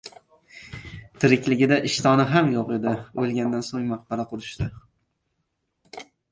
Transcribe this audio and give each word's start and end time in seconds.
•Tirikligida 1.23 1.77
ishtoni 1.89 2.25
ham 2.33 2.49
yo‘q 2.55 2.73
edi, 2.79 2.95
o‘lgandan 3.25 3.69
so‘ng 3.71 3.87
maqbara 3.93 4.29
qurishdi. 4.35 4.73